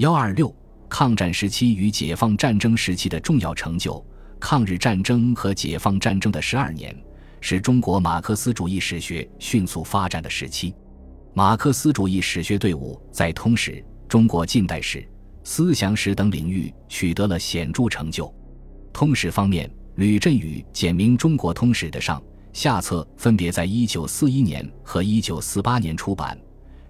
[0.00, 0.50] 幺二六，
[0.88, 4.02] 抗战时期与解放战争时期的重要成就。
[4.40, 6.96] 抗日战争和解放战争的十二年，
[7.42, 10.74] 是中国马克思主义史学迅速发展的时期。
[11.34, 15.06] 马克思主义史学队伍在通史、中国近代史、
[15.44, 18.34] 思想史等领域取得了显著成就。
[18.94, 22.22] 通史方面，吕振宇《简明中国通史》的上
[22.54, 26.40] 下册分别在一九四一年和一九四八年出版。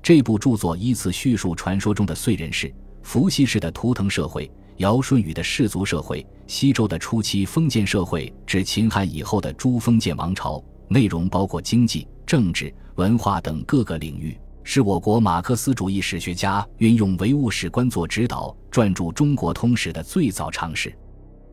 [0.00, 2.72] 这部著作依次叙述传说中的燧人氏、
[3.02, 20.96] 伏羲氏的图腾社会、尧舜禹的氏族社会、西周的初期封建社会至秦汉以后的诸封建王朝，内容包括经济、政治、文化等各个领域，是我国马克思主义史学家运用唯物史观做指导撰著中国通史的最早尝试。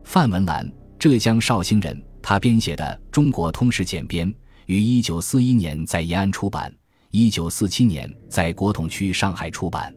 [0.04, 4.30] 范文澜，浙江绍兴人，他编写的《中国通史简编》
[4.66, 6.72] 于一九四一年在延安出版。
[7.10, 9.94] 一九四七年在国统区上海出版，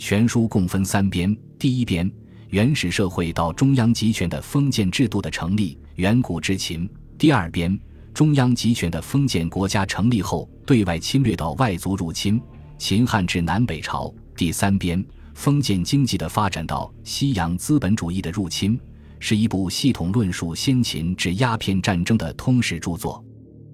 [0.00, 1.36] 全书共分三编。
[1.58, 2.10] 第一编：
[2.48, 7.78] 原始社会到中央集权的封建制度的成立，远古之秦；第二编：
[8.14, 12.40] 中央集权的封建国家成立后对外侵略到外族入侵，
[12.78, 18.80] 秦汉至南北朝；第三编：封建经济的发展到西洋资本主义的入侵，
[19.18, 23.22] 是一部系统论述先秦至鸦片战争的通史著作。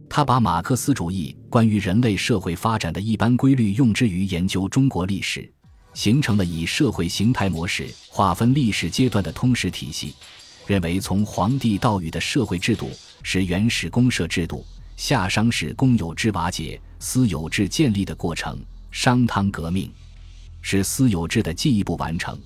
[0.09, 5.53] 他把马克思主义关于人类社会发展的一般规律用之于研究中国历史，
[5.97, 10.15] 形成了以社会形态模式划分历史阶段的通史体系。
[10.67, 12.91] 认为从黄帝到禹的社会制度
[13.23, 14.63] 是原始公社制度，
[14.99, 19.91] 夏商是公有制瓦解、私有制建立的过程，商汤革命
[20.61, 22.39] 是私有制的进一步完成，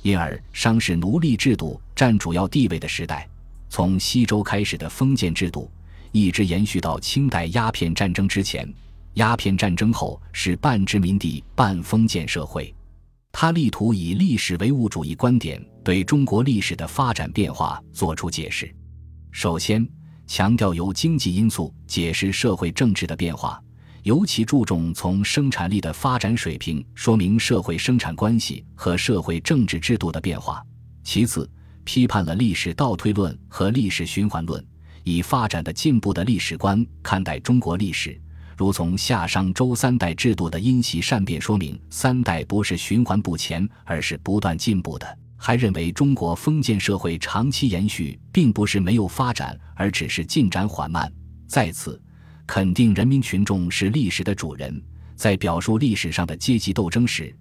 [0.00, 3.28] 因而商是奴隶制度占主要地位的时代。
[3.68, 5.70] 从西周开始的封建制度。
[6.16, 8.72] 一直延续到清代鸦片战争之前，
[9.14, 12.72] 鸦片战争后是半殖民地半封建社会。
[13.36, 18.72] 他力图以历史唯物主义观点对中国历史的发展变化作出解释。
[19.32, 19.84] 首先，
[20.24, 23.60] 强调由经济因素解释社会政治的变化，
[24.04, 30.64] 尤其注重从生产力的发展水平说明社会生产关系和社会政治制度的变化。
[31.02, 31.50] 其次，
[31.82, 34.64] 批判了历史倒推论和历史循环论。
[35.02, 38.18] 以发展的进步的历史观看待中国历史，
[38.56, 45.06] 如从夏商周三代制度的因袭善变说明，三代不是循环不前，而是不断进步的；
[45.36, 51.12] 还认为中国封建社会长期延续，并不是没有发展，而只是进展缓慢。
[51.46, 52.00] 再次
[52.46, 54.82] 肯定人民群众是历史的主人，
[55.16, 57.34] 在表述历史上的阶级斗争时，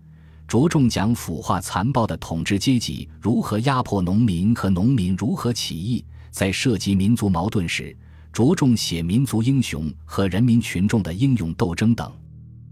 [0.48, 6.04] 着重讲腐化残暴的统治阶级如何压迫农民和农民如何起义。
[6.32, 7.96] 在涉及民族矛盾时，
[8.34, 12.12] 着重写民族英雄和人民群众的英勇斗争等。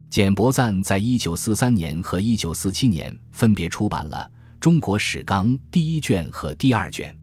[0.10, 4.30] 简伯赞在一九四三年和一九四七年分别出版了
[4.60, 7.16] 《中国史纲》第一卷和第二卷。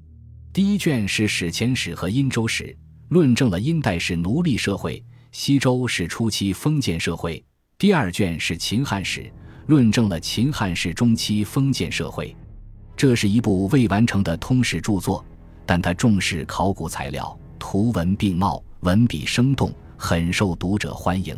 [0.52, 2.74] 第一卷是史前史和殷周史，
[3.08, 7.42] 论证了殷代是奴隶社会，西周是初期封建社会；
[7.76, 9.30] 第二卷是秦汉史，
[9.66, 12.34] 论证了秦汉是中期封建社会。
[12.96, 15.24] 这是一部未完成的通史著作。
[15.66, 21.36] 但他重视考古材料，图文并茂，文笔生动，很受读者欢迎。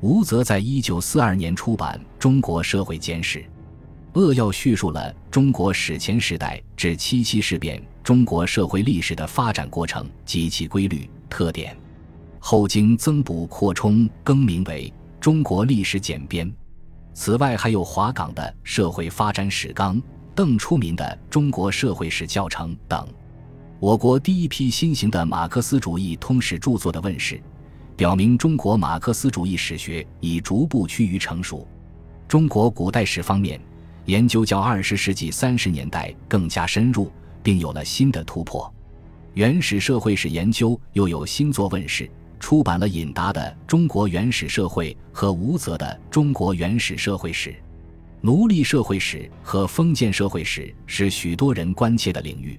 [0.00, 3.40] 吴泽在一九四二年出版《中国社会简史》，
[4.12, 11.76] 扼要叙述了中国史前时代至七七事变中国社会历史的发展过程及其规律特点，
[12.38, 16.46] 后经增补扩充，更名为《中国历史简编》。
[17.12, 19.96] 此外，还有华岗的《社会发展史纲》、
[20.34, 23.08] 邓初民的《中国社会史教程》等。
[23.80, 27.40] 我国第一批新型的马克思主义通史著作的问世，
[27.96, 31.64] 表明中国马克思主义史学已逐步趋于成熟。
[32.26, 33.60] 中国古代史方面，
[34.06, 37.08] 研究较二十世纪三十年代更加深入，
[37.40, 38.72] 并有了新的突破。
[39.34, 47.50] 原始社会史研究又有新作问世，出版了尹达的《中国原始社会》和吴泽的《中国原始社会史》。
[48.22, 52.58] 奴隶社会史和封建社会史是许多人关切的领域。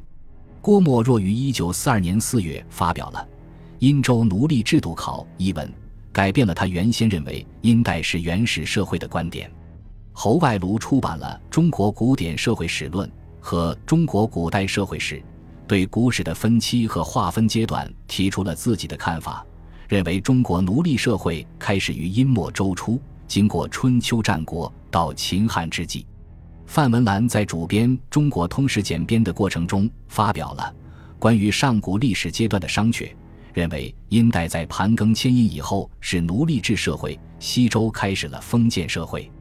[0.61, 3.19] 郭沫若于一九四二年四月发表了
[3.79, 5.71] 《殷周奴隶制度考》一文，
[6.11, 9.49] 改变了他原先认为殷代是原始社会的观点。
[10.11, 13.07] 侯外庐出版了《中国古典社会史论》
[13.39, 15.15] 和《中国古代社会史》，
[15.65, 19.45] 对古史的分期和划分阶段提出了自己的看法，
[19.87, 26.05] 认为中国奴隶社会开始于殷末周初，经过春秋战国到秦汉之际。
[26.69, 30.71] 范文澜在主编《中国通史简编》的过程中，发表了
[31.17, 33.11] 关于上古历史阶段的商榷，
[33.55, 39.31] 认为殷代在盘庚迁殷以后是奴隶制社会，西周开始了封建社会。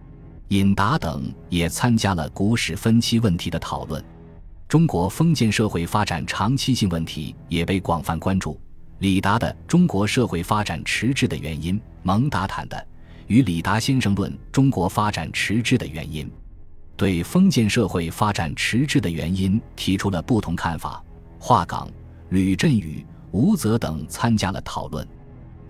[0.49, 4.03] 尹达等也参加了古史分期问题的讨论。
[4.67, 8.59] 中国封建社会发展长期性问题也被广泛关注。
[9.01, 12.77] 李达的《中国社会发展迟滞的原因》，蒙达坦的
[13.27, 16.25] 《与李达先生论中国发展迟滞的原因》，
[16.99, 21.01] 对封建社会发展迟滞的原因提出了不同看法。
[21.39, 21.89] 华岗、
[22.31, 25.07] 吕振宇、吴泽等参加了讨论。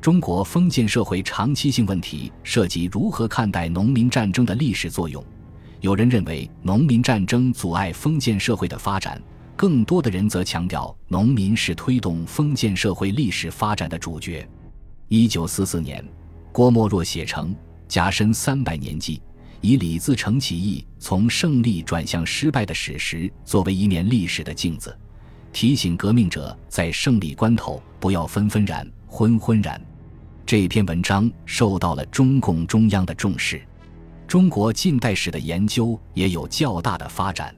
[0.00, 5.22] 中国封建社会长期性问题涉及如何看待农民战争的历史作用。
[5.80, 9.22] 有人认为农民战争阻碍封建社会的发展，
[9.54, 14.48] 更多的人则强调农民是推动封建社会历史发展的主角。
[15.08, 16.02] 一九四四年，
[16.52, 17.54] 郭沫若写成
[17.86, 19.18] 《甲申三百年纪》，
[19.60, 24.96] 以李自成起义从胜利转向失败的史实作为一面历史的镜子，
[25.52, 29.80] 提醒革命者在胜利关头不要纷纷然、昏昏然。
[30.46, 33.60] 这篇文章受到了中共中央的重视。
[34.26, 37.54] 中国近代史的研究也有较大的发展。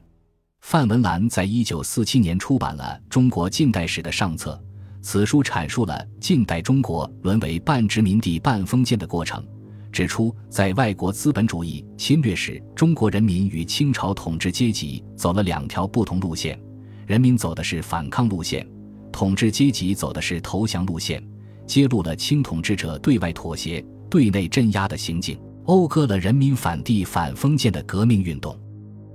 [0.62, 4.61] 范文澜在一九四七年出版了《中国近代史》的上册，
[5.02, 9.44] 此书阐述了近代中国沦为半殖民地半封建的过程，
[9.91, 16.59] 指出在外国资本主义侵略时，中国人民与清朝统治阶级走了两条不同路线：
[17.07, 18.67] 人民走的是反抗路线，
[19.11, 21.23] 统治阶级走的是投降路线，
[21.67, 25.39] 揭露了清统治者对外妥协、对内镇压的行径。
[25.67, 28.59] 讴歌了人民反帝反封建的革命运动，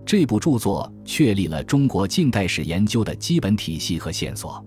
[0.06, 4.64] 这部著作确立了中国近代史研究的基本体系和线索。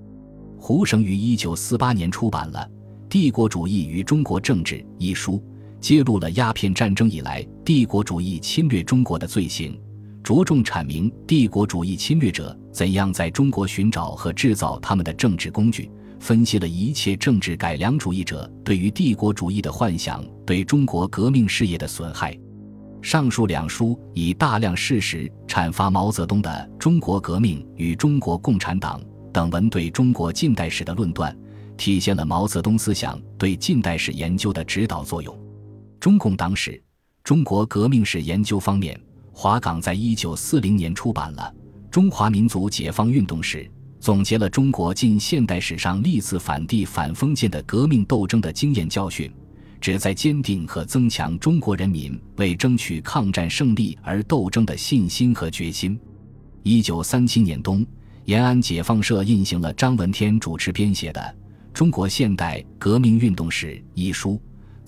[0.59, 2.69] 胡绳于一九四八年出版了
[3.09, 5.43] 《帝国主义与中国政治》一书，
[5.81, 9.81] 揭露了鸦片战争以来帝国主义侵略中国的罪行，
[10.23, 15.91] 着重阐明帝国主义侵略者怎样在中国寻找和制造他们的政治工具。
[16.21, 22.37] 分析了一切政治改良主义者对于帝国主义的幻想对中国革命事业的损害。
[23.01, 31.35] 上述两书以大量事实阐发毛泽东的《中国革命与中国共产党》等文对中国近代史的论断，
[31.77, 35.48] 体现了毛泽东思想对近代史研究的指导作用。
[36.01, 36.81] 中共党史、
[37.25, 38.99] 中国革命史研究方面，
[39.33, 41.53] 华岗在一九四零年出版了
[41.91, 43.65] 《中华民族解放运动史》。
[43.99, 49.29] 总结了中国近现代史上历次反帝反封建的革命斗争的经验教训，
[49.81, 55.99] 旨在坚定和增强中国人民为争取抗战胜利而斗争的信心和决心。
[56.63, 57.85] 一九三七年冬，
[58.25, 61.21] 延安解放社印行了张闻天主持编写的
[61.73, 64.41] 《中国现代革命运动史》一书，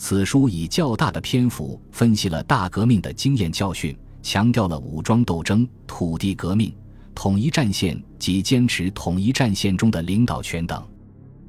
[0.02, 6.74] 此书以较大的篇幅分析了大革命的经验教训，强调了武装斗争、土地革命。
[7.14, 10.82] 统一战线及坚持统一战线中的领导权等，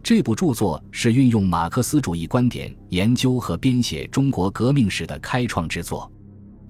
[0.03, 6.11] 这部著作是运用马克思主义观点研究和编写中国革命史的开创之作。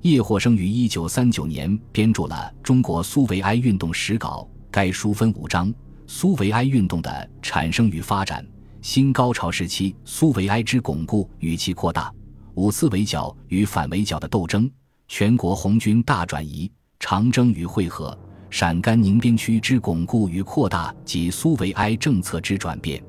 [0.04, 5.74] 叶霍生于一九三九年编著了《中国苏维埃运动史稿》，该书分五章：
[6.06, 8.46] 苏维埃运动的产生与发展、
[8.82, 12.12] 新高潮时期苏维埃之巩固与其扩大、
[12.56, 14.70] 五次围剿与反围剿的斗争、
[15.08, 16.70] 全国红军大转移、
[17.00, 18.18] 长征与会合。
[18.50, 23.02] 陕甘宁边区之巩固与扩大及苏维埃政策之转变，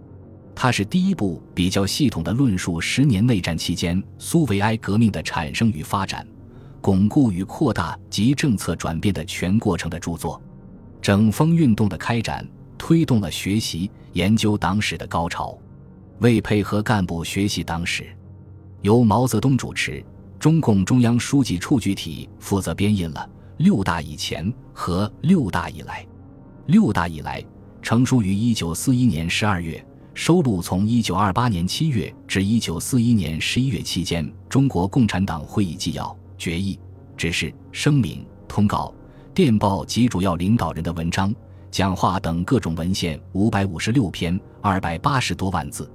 [0.55, 6.25] 它是第一部比较系统的论述十年内战期间苏维埃革命的产生与发展、
[6.81, 10.41] 巩固与扩大及政策转变的全过程的著作。
[11.01, 12.47] 整风运动的开展，
[12.83, 15.57] 推动了学习研究党史的高潮。
[16.19, 18.05] 为配合干部学习党史，
[18.81, 20.05] 由毛泽东主持，
[20.37, 23.31] 中共中央书记处具体负责编印了。
[23.59, 26.05] 六大以前和六大以来，
[26.67, 27.41] 六大以来
[27.81, 36.77] 成书于一九四一年十二月，收录从一九二八年七月至一九四一年十一月期间中国共产党会议纪要、决议、
[37.17, 38.93] 指示、声明、通告、
[39.33, 41.33] 电报及主要领导人的文章、
[41.73, 45.91] 讲话等各种文献五百五十六篇，二百八十多万字。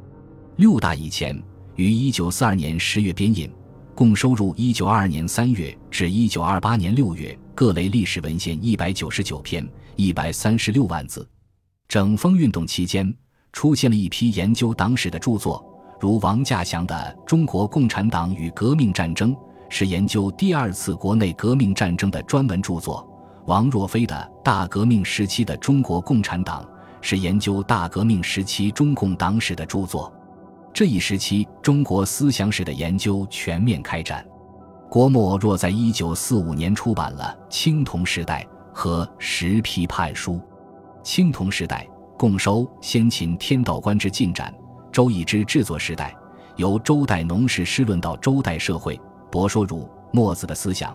[0.55, 1.39] 六大以前
[1.75, 3.47] 于一九四二年十月编印。
[3.93, 11.27] 共收入一九二二年三月至一九二八年六月各类历史文献一百九十九篇，一百三十六万字。
[11.87, 13.11] 整风运动期间，
[13.53, 15.63] 出现了一批研究党史的著作，
[15.99, 19.33] 如王稼祥的《中国共产党与革命战争》
[19.69, 23.03] 是研究第二次国内革命战争的专门著作；
[23.47, 24.13] 王若飞的
[24.43, 26.61] 《大革命时期的中国共产党》
[26.99, 30.11] 是研究大革命时期中共党史的著作。
[30.73, 34.25] 这一时期，中国思想史的研究全面开展。
[34.89, 40.33] 郭沫若在一九四五年出版了《青铜时代》和《实批判书》。
[41.01, 41.87] 《青铜时代》
[42.17, 44.53] 共收先秦天道观之进展、
[44.91, 46.13] 周易之制作时代、
[46.57, 48.99] 由周代农事诗论到周代社会、
[49.31, 50.93] 博说儒墨子的思想、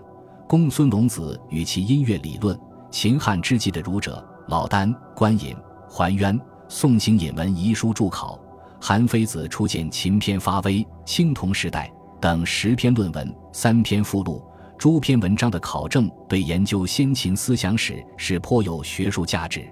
[0.52, 2.54] 公孙龙子与其音乐理论，
[2.90, 5.56] 秦汉之际的儒者老聃、关隐、
[5.88, 8.38] 桓渊、宋行引文遗书注考，
[8.78, 11.90] 韩非子初见秦篇发微，青铜时代
[12.20, 14.44] 等十篇论文、三篇附录、
[14.76, 19.66] 诸篇文章的考证，对研究先秦思想史是颇有学术价值。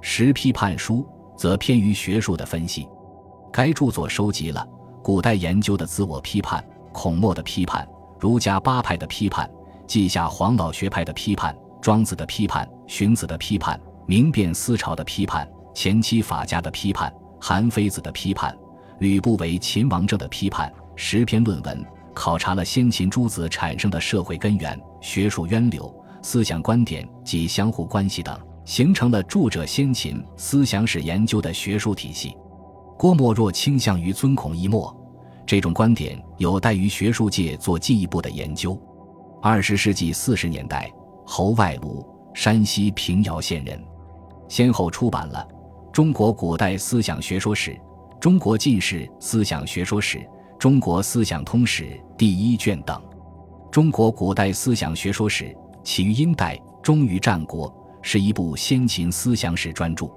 [0.00, 1.04] 十批判书
[1.36, 2.88] 则偏于学术的分析。
[3.52, 4.64] 该著作收集了
[5.02, 7.84] 古代研究的自我批判、孔墨的批判、
[8.20, 9.50] 儒家八派的批判。
[9.92, 18.56] 记下黄老学派的批判、庄子的批判、荀子的批判、明辨思潮的批判、前期法家的批判、韩非子的批判、
[19.00, 21.84] 吕不韦、秦王政的批判，十篇论文
[22.14, 28.34] 考察了先秦诸子产生的社会根源、学术渊流、思想观点及相互关系等，
[28.64, 32.34] 形成了著者先秦思想史研究的学术体系。
[32.96, 34.90] 郭沫若倾向于尊孔一墨，
[35.44, 38.74] 这种观点有待于学术界做进一步的研究。
[39.44, 40.88] 二十世纪四十年代，
[41.26, 43.84] 侯外庐，山西平遥县人，
[44.46, 45.44] 先后出版了
[45.90, 47.72] 《中国古代思想学说史》
[48.20, 50.18] 《中国近世思想学说史》
[50.60, 51.82] 《中国思想通史》
[52.16, 52.96] 第一卷等。
[53.70, 55.46] 《中国古代思想学说史》
[55.82, 60.08] 起于殷代，终于战国，是一部先秦思想史专著。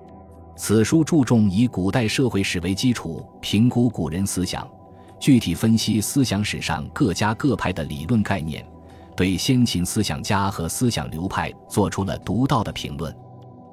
[0.55, 4.70] 此书注重以古代社会史为基础，评估古人思想，
[5.20, 8.63] 具体分析思想史上各家各派的理论概念。
[9.15, 13.13] 对先秦思想家和思想流派做出了独到的评论，《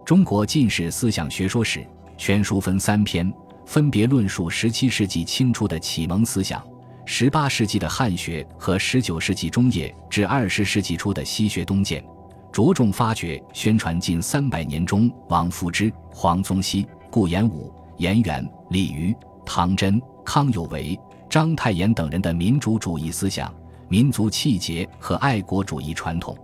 [0.05, 1.81] 中国近世思想学说史》
[2.17, 3.33] 全书分三篇，
[3.67, 6.65] 分别论述17世纪清初的启蒙思想、
[7.07, 12.05] 18世纪的汉学和19世纪中叶至20世纪初的西学东渐，
[12.53, 19.13] 着重发掘宣传近三百年中王夫之、黄宗羲、顾炎武、颜渊、李渔、
[19.45, 20.97] 唐真、康有为、
[21.29, 23.53] 章太炎等人的民主主义思想。
[23.93, 26.35] 民族气节和爱国主义传统，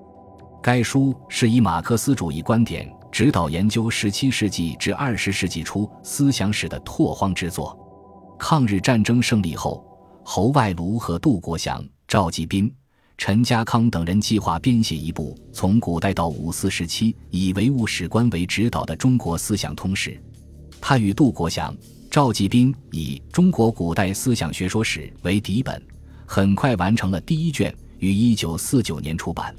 [0.62, 7.74] 该书是以马克思主义观点指导研究17世纪至20世纪初思想史的拓荒之作。
[8.38, 9.82] 抗日战争胜利后，
[10.22, 12.70] 侯外庐和杜国祥、赵继斌、
[13.16, 20.22] 陈家康等人计划编写一部从古代到五四时期以唯物史观为指导的中国思想通史。
[20.82, 21.74] 他与杜国祥、
[22.10, 25.82] 赵继斌以《中国古代思想学说史》为底本。
[26.30, 29.56] 很快完成了第一卷，于一九四九年出版。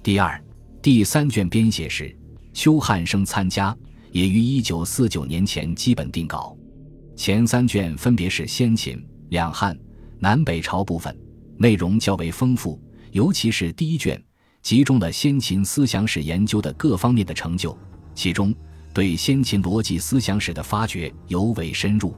[0.00, 0.40] 第二、
[0.80, 2.16] 第三卷编写时，
[2.52, 3.76] 邱汉生参加，
[4.12, 6.56] 也于一九四九年前基本定稿。
[7.16, 9.76] 前三卷分别是先秦、两汉、
[10.20, 11.14] 南北朝部分，
[11.58, 12.80] 内容较为丰富，
[13.10, 14.22] 尤其是第一卷，
[14.62, 17.76] 集中了先秦思想史研究的各方面的成就，
[18.14, 18.54] 其中
[18.92, 22.14] 对先秦逻辑思想史的发掘尤为深入。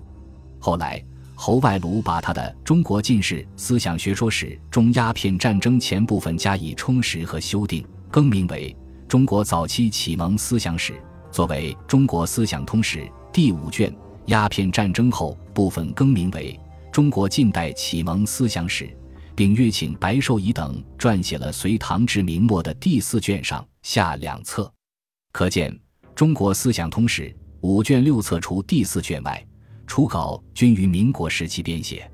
[0.59, 1.03] 后来。
[1.39, 8.75] 侯外庐把他的《中国近世思想学说史》中鸦片战争前部分加以充实和修订，更名为
[9.07, 10.95] 《中国早期启蒙思想史》，
[11.31, 13.01] 作为《中国思想通史》
[13.31, 13.91] 第五卷；
[14.27, 16.59] 鸦片战争后部分更名为
[16.91, 18.85] 《中国近代启蒙思想史》，
[19.35, 24.73] 并约请白寿仪等撰写了隋唐至明末的第四卷上下两册。
[25.33, 25.71] 可见，
[26.15, 27.29] 《中国思想通史》
[27.61, 29.46] 五卷六册除第四卷外。
[29.87, 32.11] 初稿均于民国时期编写，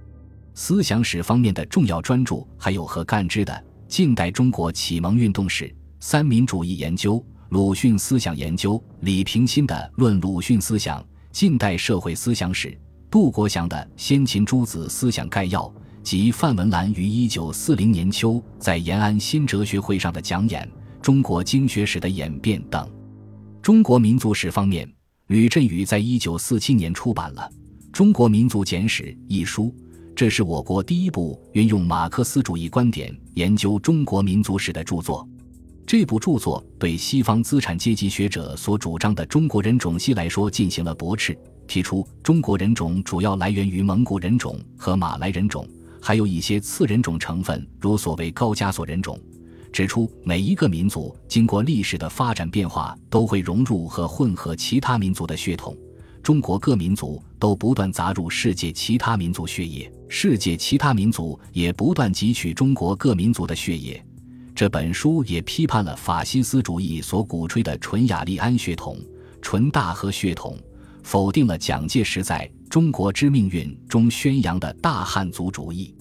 [0.54, 3.52] 思想史方面的重要专著还有何干之的
[3.88, 5.64] 《近代中国启蒙运动史》、
[5.98, 11.00] 三民主义研究、鲁迅思想研究、李平新的《论鲁迅思想》、
[11.32, 12.78] 近代社会思想史、
[13.10, 15.62] 杜国祥的《先秦诸子思想概要》
[16.02, 20.68] 及范文澜于一九四零年秋在延安新哲学会上的讲演
[21.00, 22.88] 《中国经学史的演变》等。
[23.60, 24.90] 中国民族史方面，
[25.28, 27.48] 吕振宇在一九四七年出版了。
[27.92, 29.70] 《中国民族简史》一书，
[30.16, 35.28] 这是我国第一部运用马克思主义观点研究中国民族史的著作。
[35.86, 45.68] 这部著作对西方资产阶级学者所主张的中国人种系来说进行了驳斥，提出中国人种主要来源于蒙古人种和马来人种，
[46.00, 49.20] 还有一些次人种成分，如所谓高加索人种。
[49.70, 55.76] 指出每一个民族经过历史的发展变化，都会融入和混合其他民族的血统。
[56.22, 64.00] 中国各民族都不断杂入世界其他民族血液，世界其他民族也不断汲取中国各民族的血液。
[64.54, 68.96] 这本书也批判了法西斯主义所鼓吹的纯雅利安血统、
[69.40, 70.56] 纯大和血统，
[71.02, 75.92] 否定了蒋介石在中国之命运中宣扬的大汉族主义。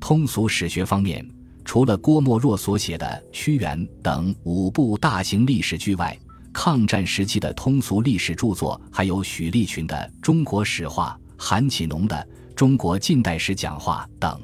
[0.00, 1.24] 通俗史学方面，
[1.64, 6.18] 除了郭沫若所写的《屈原》等五部大型历史剧外，
[6.52, 12.16] 抗战时期的通俗历史著作还有许立群的《中国史话》、韩启农的
[12.54, 14.40] 《中国近代史讲话》等。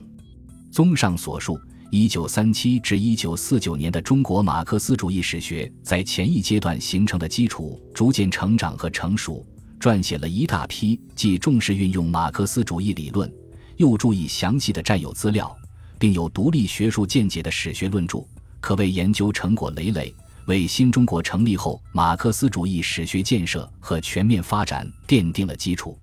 [0.71, 1.59] 综上所述，
[1.91, 9.45] 一九三七至一九四九年的中国马克思主义史学在前一阶段形成的基础逐渐成长和成熟，
[9.81, 13.31] 撰写了一大批既重视运用马克思主义理论，
[13.77, 15.55] 又注意详细的占有资料，
[15.99, 18.25] 并有独立学术见解的史学论著，
[18.61, 20.15] 可谓研究成果累累，
[20.47, 25.99] 为新中国成立后马克思主义史学建设和全面发展奠定了基础。